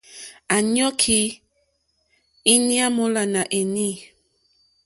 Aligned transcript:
À 0.55 0.57
yɔ̀kí 0.75 1.19
ìtyá 2.53 2.85
mólánè 2.95 3.41
éní. 3.59 3.87